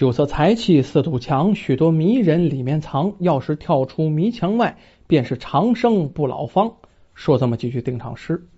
[0.00, 3.16] 酒色财气四堵墙，许多迷人里面藏。
[3.18, 6.76] 要是跳出迷墙外，便是长生不老方。
[7.12, 8.48] 说这么几句定场诗。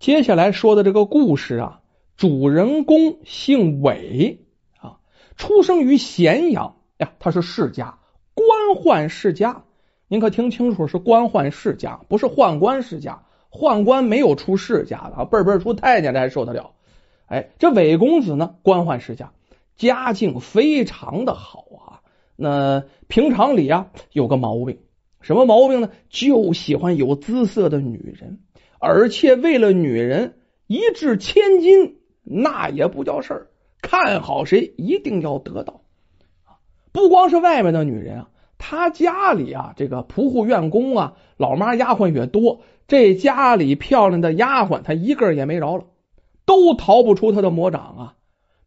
[0.00, 1.82] 接下来说的这个故事啊，
[2.16, 4.40] 主人公姓韦
[4.80, 4.98] 啊，
[5.36, 8.00] 出生于咸阳呀，他是世家，
[8.34, 9.62] 官宦世家。
[10.08, 13.22] 您可听清楚，是官宦世家，不是宦官世家。
[13.52, 16.72] 宦官没有出世家的，辈辈出太监，这还受得了？
[17.26, 19.30] 哎，这韦公子呢，官宦世家。
[19.80, 22.04] 家境非常的好啊，
[22.36, 24.76] 那平常里啊有个毛病，
[25.22, 25.88] 什么毛病呢？
[26.10, 28.40] 就喜欢有姿色的女人，
[28.78, 33.46] 而且为了女人一掷千金，那也不叫事儿。
[33.80, 35.80] 看好谁，一定要得到
[36.92, 38.28] 不光是外面的女人啊，
[38.58, 45.84] 他家里啊这个仆户院工啊，老妈丫鬟也多，这家里漂亮的丫鬟他一个也没饶了，
[46.44, 48.16] 都逃不出他的魔掌啊。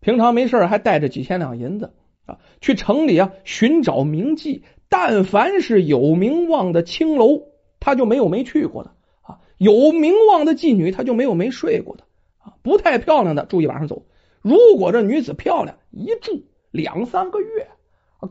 [0.04, 1.94] 平常没事还带着几千两银子
[2.26, 4.62] 啊，去城里啊寻找名妓。
[4.90, 7.46] 但凡是有名望的青楼，
[7.80, 8.92] 他就没有没去过的
[9.24, 12.04] 啊；有名望的妓女，他就没有没睡过的
[12.38, 12.54] 啊。
[12.62, 14.04] 不太漂亮的，住一晚上走。
[14.44, 17.70] 如果这女子漂亮，一住两三个月，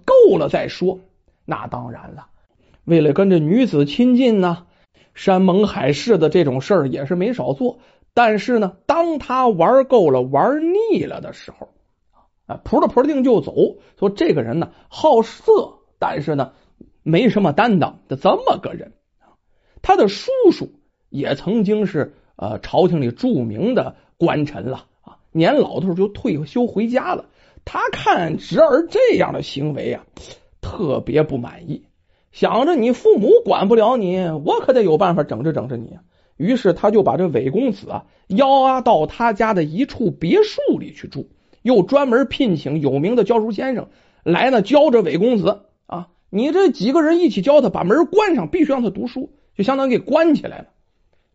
[0.05, 1.01] 够了再说。
[1.45, 2.27] 那当然了，
[2.85, 4.67] 为了跟这女子亲近呢，
[5.15, 7.81] 山盟海誓的这种事儿也是没少做。
[8.15, 11.69] 但是呢，当他玩够了、玩腻了的时候，
[12.47, 13.55] 啊，扑了扑了腚就走。
[13.99, 16.53] 说这个人呢，好色，但是呢，
[17.03, 18.93] 没什么担当的这么个人。
[19.81, 20.71] 他的叔叔
[21.09, 27.25] 也曾经是呃朝廷里著名的官臣了啊，年老头就退休回家了。
[27.65, 30.05] 他看侄儿这样的行为啊，
[30.61, 31.87] 特别不满意，
[32.31, 35.97] 想着你父母管不了你，我可得有办法整治整治你。
[36.37, 41.29] 于是他就把这韦公子啊邀啊到他家的一处别墅里去住，
[41.63, 43.89] 又专门聘请有名的教书先生
[44.25, 46.09] 来呢教这韦公子啊。
[46.31, 50.69] 你这几个人一起教他，把门关上，必须让他读书，就相当于给关起来了。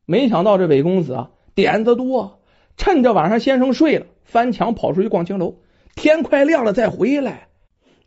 [0.05, 2.39] 没想到这韦公子啊点子多，
[2.77, 5.55] 趁着晚上先生睡了，翻墙跑出去逛青楼，
[5.95, 7.47] 天快亮了再回来。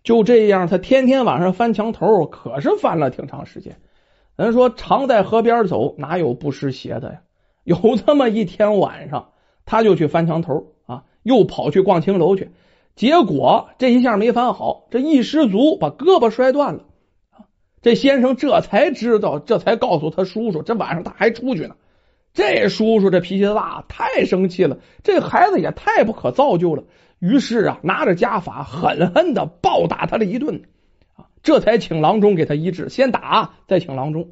[0.02, 3.76] 就这样，他天天晚上翻墙头，可是翻了挺长时间。
[4.44, 7.20] 人说常在河边走，哪有不湿鞋的呀？
[7.64, 9.30] 有这么一天晚上，
[9.66, 12.50] 他就去翻墙头啊，又跑去逛青楼去。
[12.96, 16.84] 结果这一下没翻好，这一失足把胳膊摔断了。
[17.82, 21.76] 这先生这才知道，这才告诉他叔叔，这晚上他还出去呢。
[22.32, 24.78] 这叔叔这脾气大，太生气了。
[25.02, 26.84] 这孩子也太不可造就了。
[27.18, 30.62] 于是啊，拿着家法狠狠的暴打他了一顿。
[31.42, 34.28] 这才请郎中给他医治，先打再请郎中，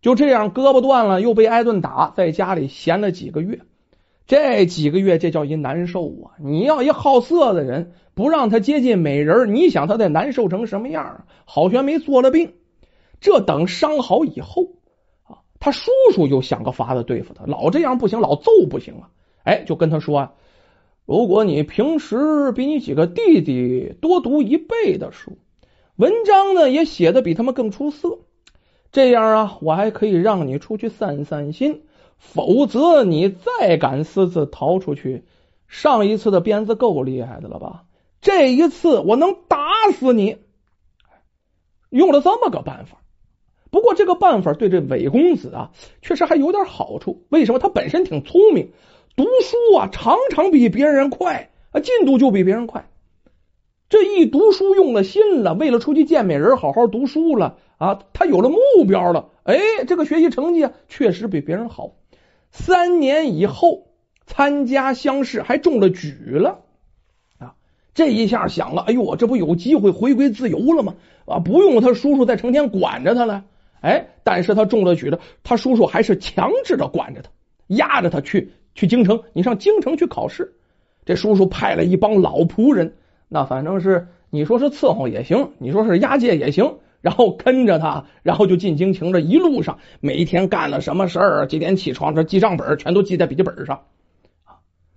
[0.00, 3.60] 就这样胳膊断了，又被挨顿打，在家里闲了几个月。
[4.26, 6.34] 这几个月这叫一难受啊！
[6.40, 11.24] 你要一好色的人，不让他接近美人，你想他得难受成什么样啊？
[11.44, 12.54] 好悬没做了病。
[13.20, 14.72] 这等伤好以后
[15.24, 19.10] 啊，他叔叔又想个法子对付他，老这样不行，老揍不行啊！
[19.44, 20.32] 哎，就跟他说啊，
[21.04, 25.38] 如果你平时比你几个弟弟多读一倍的书。
[25.96, 28.18] 文章呢也写的比他们更出色，
[28.92, 31.82] 这样啊，我还可以让你出去散散心。
[32.18, 35.24] 否则你再敢私自逃出去，
[35.68, 37.84] 上一次的鞭子够厉害的了吧？
[38.22, 39.58] 这一次我能打
[39.92, 40.38] 死你。
[41.90, 43.02] 用了这么个办法，
[43.70, 45.70] 不过这个办法对这韦公子啊，
[46.00, 47.26] 确实还有点好处。
[47.28, 47.58] 为什么？
[47.58, 48.72] 他本身挺聪明，
[49.14, 52.88] 读书啊常常比别人快啊，进度就比别人快。
[53.88, 58.00] 这一读书用了心了，为了出去见美人，好好读书了啊！
[58.12, 61.92] 他有了目标了，哎，这个学习成绩啊，确实比别人好。
[62.50, 63.86] 三年以后
[64.26, 66.62] 参加乡试，还中了举了
[67.38, 67.54] 啊！
[67.94, 70.94] 这一下想了，哎呦，这不有机会回归自由了吗？
[71.24, 73.44] 啊，不用他叔叔再成天管着他了。
[73.80, 77.30] 哎，但是他中了举了，他叔叔还是强制的管着他，
[77.68, 80.54] 压着他去去京城，你上京城去考试。
[81.04, 82.96] 这叔叔派了一帮老仆人。
[83.28, 89.12] 那反正是你说是伺候也行，你说是押解也行，然后跟着他，然后就进京城。
[89.12, 93.82] 这一路上每一天干了什么事儿，几点起床，这记账本全都记在笔记本上。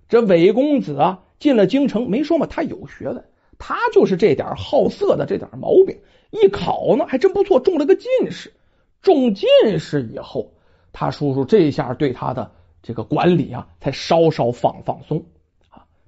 [0.08, 3.24] 这韦公子啊，进了京城没说嘛，他有学问，
[3.58, 5.98] 他就是这点好色的这点毛病。
[6.30, 8.52] 一考呢还真不错，中了个进士。
[9.02, 9.48] 中进
[9.78, 10.52] 士以后，
[10.92, 15.24] 他叔叔这下对他的这个管理啊，才稍稍放放松。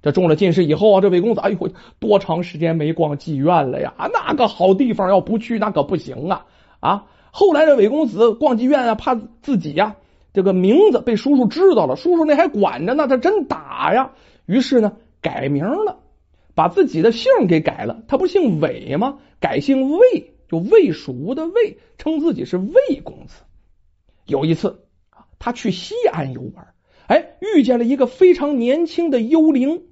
[0.03, 3.93] 这中了进士以后啊，这魏公子，哎呦，多长时间没逛妓院了呀？
[4.13, 6.45] 那个好地方要不去那可不行啊！
[6.81, 9.95] 啊，后来这魏公子逛妓院啊，怕自己呀
[10.33, 14.11] 这个名字被叔叔知道了，叔叔那还管着呢，他真打呀。
[14.45, 14.91] 于是呢，
[15.21, 15.99] 改名了，
[16.53, 19.19] 把自己的姓给改了，他不姓韦吗？
[19.39, 23.43] 改姓魏，就魏蜀吴的魏，称自己是魏公子。
[24.25, 26.73] 有一次啊，他去西安游玩，
[27.07, 29.83] 哎，遇见了一个非常年轻的幽灵。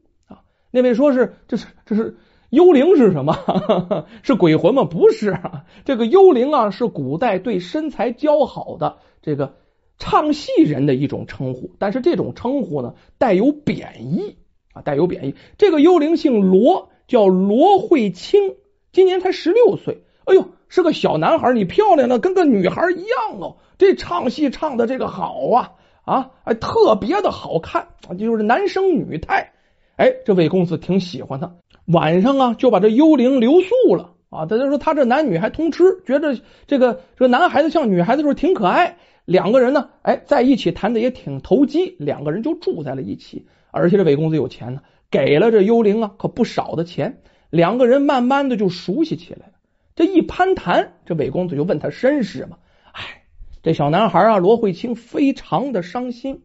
[0.71, 2.17] 那位说是这是这是
[2.49, 3.37] 幽灵是什么？
[4.23, 4.83] 是鬼魂吗？
[4.83, 5.37] 不是，
[5.85, 9.55] 这个幽灵啊是古代对身材姣好的这个
[9.97, 14.37] 唱戏人的一种称呼，但是这种称呼呢带有贬义。
[14.73, 15.35] 啊，带有贬义。
[15.57, 18.55] 这个幽灵姓罗，叫罗慧清，
[18.93, 20.05] 今年才十六岁。
[20.23, 23.57] 哎呦，是个小男孩，你漂亮的跟个女孩一样哦。
[23.77, 25.71] 这唱戏唱的这个好啊
[26.05, 29.51] 啊，哎，特别的好看，就是男生女态。
[29.95, 31.51] 哎，这魏公子挺喜欢他，
[31.85, 34.45] 晚上啊就把这幽灵留宿了啊。
[34.45, 38.97] 他就说他这男女还通吃，觉得这个这个男孩子像女孩子时候挺可爱。
[39.25, 43.45] 两个人呢，哎，在一起谈的也挺投机，两个人就住在了一起。
[43.69, 47.19] 而且这韦公子有钱呢，给了这幽灵啊可不少的钱，
[47.51, 49.53] 两个人慢慢的就熟悉起来了。
[49.95, 52.57] 这一攀谈，这韦公子就问他身世嘛。
[52.91, 53.23] 哎，
[53.61, 56.41] 这小男孩啊，罗慧清非常的伤心，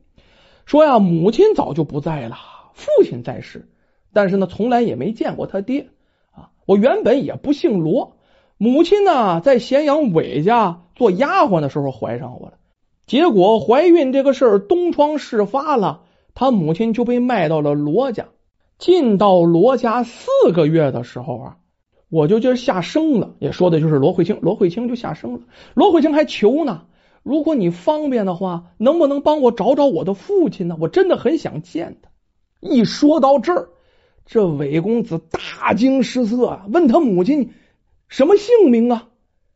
[0.66, 2.36] 说呀，母亲早就不在了，
[2.76, 3.68] 父亲在世，
[4.12, 5.88] 但是呢，从来也没见过他爹
[6.30, 6.50] 啊。
[6.66, 8.18] 我原本也不姓罗，
[8.58, 12.58] 母亲呢在咸阳韦家做丫鬟的时候怀上我了，
[13.06, 16.02] 结果怀孕这个事儿东窗事发了。
[16.34, 18.26] 他母亲就被卖到了罗家，
[18.78, 21.56] 进到罗家四个月的时候啊，
[22.10, 25.40] 我就就下生了，也说的就是罗慧清，罗慧清就下生了。
[25.72, 26.82] 罗慧清还求呢，
[27.22, 30.76] 如果你方便的话，能不能帮我找找我的父亲呢？
[30.78, 32.10] 我真的很想见他。
[32.60, 33.68] 一说到这儿，
[34.24, 37.52] 这韦公子大惊失色啊，问他母亲
[38.08, 39.08] 什么姓名啊？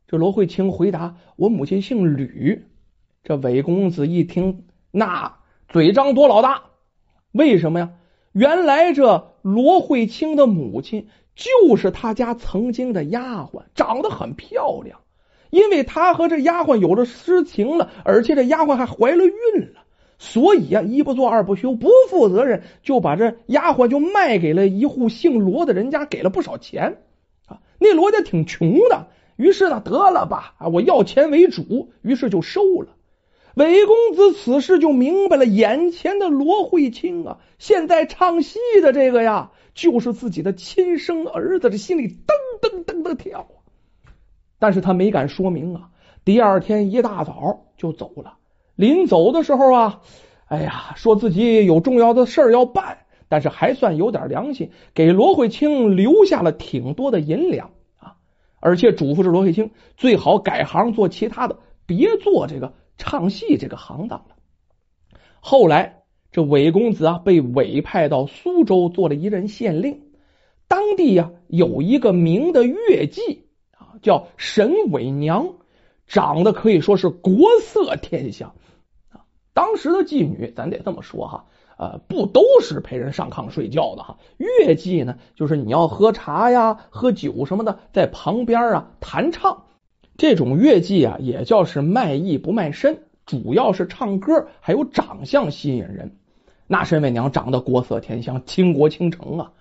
[0.07, 2.67] 这罗慧清回答：“我母亲姓吕。”
[3.23, 5.39] 这韦公子一听，那
[5.69, 6.63] 嘴张多老大。
[7.33, 7.91] 为什么呀？
[8.33, 15.01] 原来这罗慧清的母亲就是他家曾经的丫鬟，长得很漂亮。
[15.51, 19.83] 因为他和这丫鬟有了私情了，而且这丫鬟还怀了孕了，
[20.23, 26.99] 所以啊，一不做二不休，不负责任，就把这丫鬟就卖给了一户姓罗的人家，给了不少钱
[27.47, 27.63] 啊。
[27.79, 32.89] 那罗家挺穷的，于是呢，得了吧，啊，我要钱为主，于是就收了。
[33.55, 42.15] 韦公子此时就明白了，眼前的罗慧清啊，现在唱戏的这个呀，就是自己的亲生儿子，这心里噔
[42.61, 43.49] 噔噔的跳。
[44.59, 45.89] 但是他没敢说明啊。
[46.27, 48.35] 第二天一大早就走了，
[48.81, 50.01] 临走的时候啊，
[50.47, 52.99] 哎呀，说自己有重要的事儿要办，
[53.29, 58.17] 但是还算有点良心，给罗慧清留下了挺多的银两啊，
[58.59, 62.73] 而且嘱咐着罗慧清最好改行做其他的，别做这个。
[63.03, 64.37] 唱戏这个行当了。
[65.41, 70.03] 后来，这韦公子啊被委派到苏州做了一任县令。
[70.69, 73.39] 当地呀有一个名的乐妓
[73.73, 75.55] 啊，叫沈伟娘，
[76.07, 78.55] 长得可以说是国色天香。
[79.53, 81.45] 当时的妓女，咱得这么说哈，
[81.77, 84.19] 呃，不都是陪人上炕睡觉的哈。
[84.37, 89.65] 乐妓呢，就是你要喝茶呀、喝酒什么的，在旁边啊弹唱。
[90.17, 96.17] 这种乐伎啊，也叫是卖艺不卖身，主要是唱歌，还有长相吸引人。
[96.67, 99.53] 那沈伟娘长得国色天香，倾国倾城啊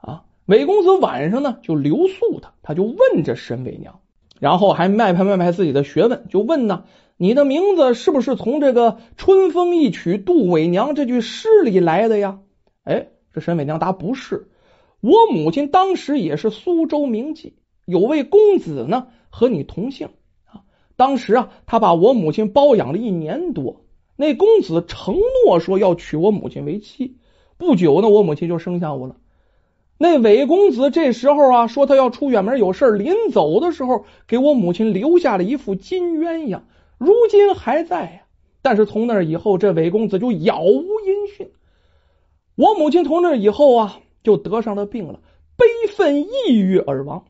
[0.00, 0.24] 啊！
[0.46, 4.00] 韦公子晚上呢就留宿他，他就问这沈伟娘，
[4.40, 6.84] 然后还卖拍卖拍自己的学问，就问呢：
[7.18, 12.38] 你的名字是不是从这个“春风一曲度伪娘”这句诗里来的呀？
[12.84, 14.48] 哎，这沈伟娘答不是，
[15.02, 17.52] 我母亲当时也是苏州名妓，
[17.84, 19.08] 有位公子呢。
[19.30, 20.08] 和你同姓
[20.46, 20.64] 啊！
[20.96, 23.84] 当时啊，他把我母亲包养了一年多。
[24.16, 27.18] 那公子承诺说要娶我母亲为妻。
[27.58, 29.16] 不久呢，我母亲就生下我了。
[29.98, 36.62] 那韦公子这时候啊，说他要出远门有事临走的时候给我母亲留下了一副金鸳鸯，
[36.98, 38.22] 如今还在呀。
[38.60, 41.50] 但是从那以后，这韦公子就杳无音讯。
[42.56, 45.20] 我母亲从那以后啊，就得上了病了，
[45.56, 47.24] 悲愤抑郁而亡。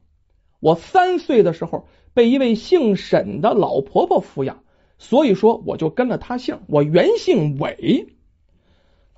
[0.58, 4.64] 我三岁的时候被一位姓沈的老婆婆抚养，
[4.96, 6.60] 所以说我就跟了她姓。
[6.66, 8.08] 我原姓韦。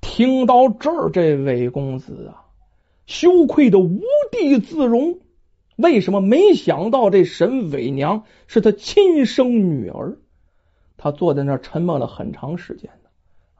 [0.01, 2.45] 听到这儿，这韦公子啊，
[3.07, 4.01] 羞愧的无
[4.33, 5.21] 地自容。
[5.77, 6.21] 为什么？
[6.21, 10.19] 没想到这沈伟娘是他亲生女儿。
[11.01, 13.09] 他坐在那儿沉默了很长时间呢。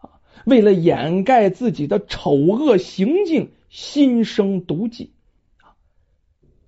[0.03, 5.13] 啊，为了掩盖自己的丑恶行径，心生毒计
[5.61, 5.75] 啊，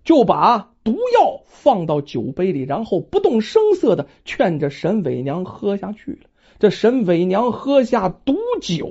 [0.03, 0.71] 就把。
[0.85, 6.19] 毒药放到酒杯里，然后不动声色的劝着沈伟娘喝下去了。
[6.59, 8.91] 这沈伟娘喝下毒酒，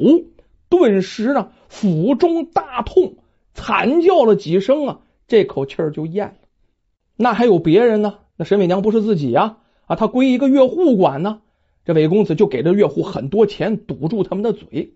[0.69, 3.15] 顿时呢腹中大痛，
[3.53, 6.35] 惨叫了几声啊，这口气儿就咽了。
[7.17, 8.19] 那还有别人呢？
[8.37, 9.57] 那沈伟娘不是自己呀？
[9.85, 11.41] 啊，她归一个岳户管呢。
[11.85, 14.93] 这韦公子就给这岳户很多钱，堵住他们的嘴。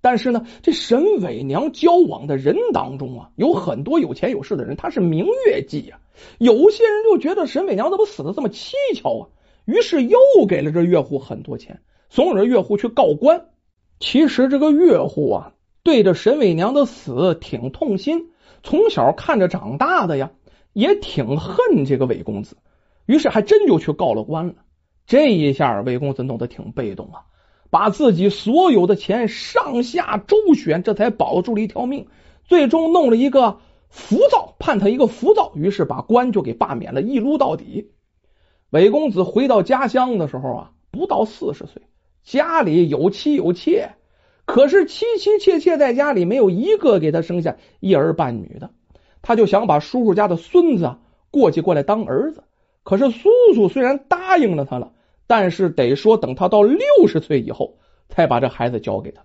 [0.00, 5.98] 但是呢，这沈伟娘交往的人当中啊，有很多有钱有势的人，他是明月计啊。
[6.38, 9.28] 有些人就觉得沈伟娘怎么死的这么蹊跷啊？
[9.64, 13.46] 于是又给了这岳户很多钱，怂恿着岳户去告官。
[13.98, 15.52] 其实这个岳户啊，
[15.82, 18.30] 对着沈伟娘的死挺痛心，
[18.62, 20.32] 从小看着长大的呀，
[20.74, 22.58] 也挺恨这个韦公子，
[23.06, 24.54] 于是还真就去告了官了。
[25.06, 27.24] 这一下，韦公子弄得挺被动啊，
[27.70, 32.06] 把自己所有的钱上下周旋，这才保住了一条命。
[32.44, 33.58] 最终弄了一个
[33.88, 37.90] 浮躁，判他一个浮躁，于是把官就给罢免了，一撸到底。
[38.70, 41.82] 韦公子回到家乡的时候啊，不到四十岁，
[42.22, 43.92] 家里有妻有妾，
[44.46, 48.70] 可是妻妻妾妾在家里没有一个给他生下一儿半女的，
[49.22, 50.96] 他就想把叔叔家的孙子
[51.30, 52.44] 过继过来当儿子。
[52.82, 54.92] 可是叔叔虽然答应了他了，
[55.26, 57.78] 但是得说等他到六十岁以后
[58.08, 59.22] 才把这孩子交给他。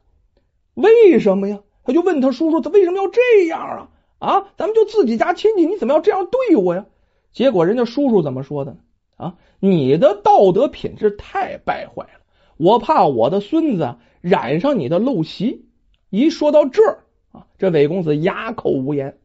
[0.73, 1.59] 为什么呀？
[1.83, 3.89] 他就问他叔叔，他为什么要这样啊？
[4.19, 6.85] 啊，咱们就自己家亲戚，你怎么要这样对我呀？
[7.31, 8.77] 结果人家叔叔怎么说的？
[9.17, 12.21] 啊，你的道德品质太败坏了，
[12.57, 15.65] 我怕我的孙子染上你的陋习。
[16.09, 19.17] 一说到这儿啊，这韦公子哑口无言。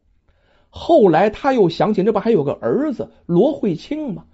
[0.69, 4.25] 后来他又想起，这不还有个儿子罗慧清吗？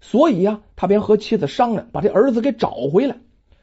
[0.00, 3.18] 所以呀，他便和妻子商量，把这儿子给找回来。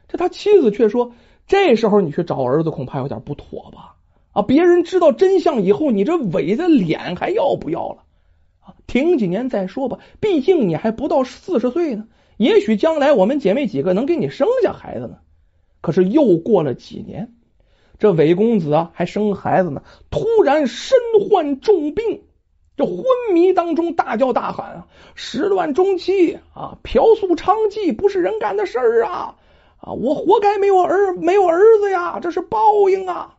[0.07, 1.13] 这他妻子却说
[1.47, 3.95] ：“这时候你去找儿子，恐怕有点不妥吧？
[4.33, 8.03] 啊，别人知道真相以后，你这伟的脸还要不要了？
[8.59, 9.99] 啊，停几年再说吧。
[10.19, 12.05] 毕竟你还不到四十岁呢，
[12.37, 15.17] 也许将来我们姐妹几个能给你生下孩子呢。
[15.81, 17.33] 可是又过了几年。”
[17.97, 20.97] 这韦公子啊，还生孩子呢，突然身
[21.29, 22.23] 患重病，
[22.77, 23.03] 这昏
[23.33, 29.35] 迷当中大叫大喊啊，始乱中期啊，嫖宿娼妓不是人干的事儿啊
[29.77, 33.35] 啊，我活该没有儿没有儿子呀，这是报应啊！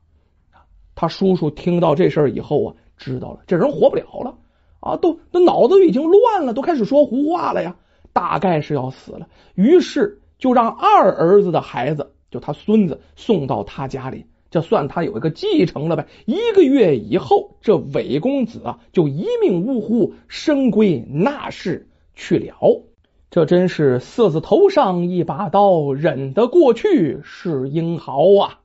[0.94, 4.38] 他叔叔听到这事儿以后啊，知道了这人活不了了
[4.80, 7.76] 啊，都那脑子已经乱了，都开始说胡话了呀，
[8.12, 9.28] 大概是要死了。
[9.54, 14.24] 于是就让二儿子的孩子，就他孙子送到他家里。
[14.56, 16.06] 这算他有一个继承了呗。
[16.24, 22.54] 一个月以后，这韦公子啊就一命呜呼，身归纳士去了。
[23.28, 28.60] 这真是色字头上一把刀，忍得过去是英豪啊！